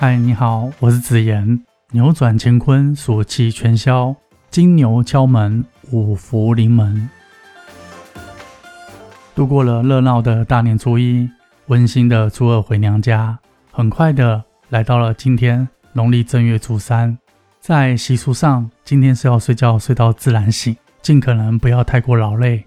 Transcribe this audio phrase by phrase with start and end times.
[0.00, 1.60] 嗨，你好，我是子言。
[1.90, 4.14] 扭转乾坤，暑气全消，
[4.48, 7.10] 金牛敲门，五福临门。
[9.34, 11.28] 度过了热闹的大年初一，
[11.66, 13.36] 温馨的初二回娘家，
[13.72, 17.18] 很快的来到了今天农历正月初三。
[17.58, 22.64] 在习俗上，今天是要睡觉睡到自然醒，尽可能不要太过劳累，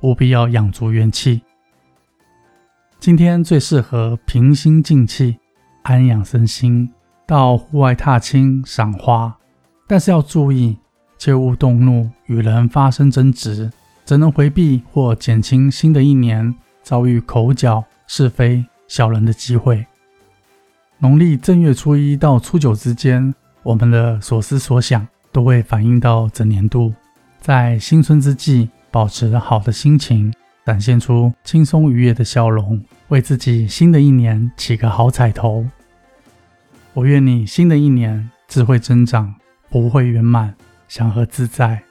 [0.00, 1.40] 务必要养足元气。
[2.98, 5.38] 今天最适合平心静气、
[5.84, 6.90] 安养身心，
[7.26, 9.34] 到户外踏青赏花。
[9.86, 10.76] 但是要注意，
[11.18, 13.70] 切勿动怒，与人发生争执，
[14.04, 19.86] 则能回避或减轻新的一年遭遇口角、是非、小人的机会。
[20.98, 26.92] 农历正月初一到初九之间，我们的所思所想都会反映到整年度。
[27.40, 30.32] 在新春之际，保持好的心情。
[30.66, 35.66] 展现出轻松愉悦的笑容，为自己新的一年起个好彩头。
[36.92, 39.34] 我愿你新的一年智慧增长，
[39.68, 40.54] 不会圆满，
[40.88, 41.82] 祥和自在。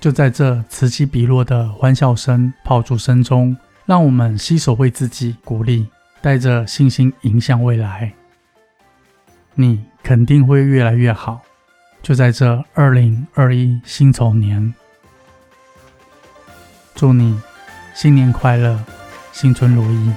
[0.00, 5.86] 就在这此起彼落的欢笑声、炮竹声中，让我们携手为自己鼓励，
[6.20, 8.12] 带着信心迎向未来。
[9.54, 11.40] 你肯定会越来越好。
[12.02, 14.74] 就在这二零二一辛丑年，
[16.94, 17.38] 祝你。
[17.92, 18.82] 新年快乐，
[19.32, 20.12] 心存如意